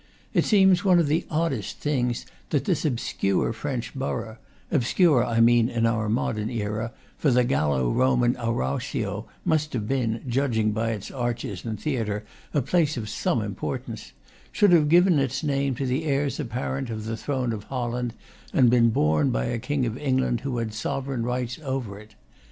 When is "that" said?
2.49-2.65